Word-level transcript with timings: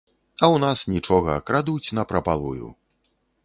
А 0.37 0.45
ў 0.53 0.57
нас 0.63 0.79
нічога, 0.93 1.35
крадуць 1.49 1.95
напрапалую. 1.99 2.67